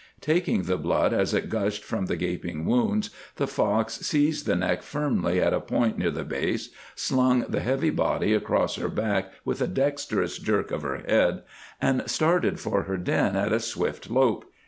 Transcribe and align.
Taking 0.21 0.63
the 0.63 0.77
blood 0.79 1.13
as 1.13 1.31
it 1.31 1.47
gushed 1.47 1.83
from 1.83 2.07
the 2.07 2.15
gaping 2.15 2.65
wounds, 2.65 3.11
the 3.35 3.45
fox 3.45 3.97
seized 3.99 4.47
the 4.47 4.55
neck 4.55 4.81
firmly 4.81 5.39
at 5.39 5.53
a 5.53 5.59
point 5.59 5.99
near 5.99 6.09
the 6.09 6.23
base, 6.23 6.69
slung 6.95 7.41
the 7.41 7.59
heavy 7.59 7.91
body 7.91 8.33
across 8.33 8.77
her 8.77 8.89
back 8.89 9.31
with 9.45 9.61
a 9.61 9.67
dexterous 9.67 10.39
jerk 10.39 10.71
of 10.71 10.81
her 10.81 11.03
head, 11.07 11.43
and 11.79 12.09
started 12.09 12.59
for 12.59 12.81
her 12.85 12.97
den 12.97 13.35
at 13.35 13.53
a 13.53 13.59
swift 13.59 14.09
lope. 14.09 14.51